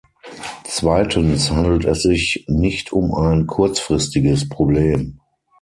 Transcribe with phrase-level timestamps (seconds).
[0.63, 5.19] Zweitens handelt es sich nicht um ein kurzfristiges Problem.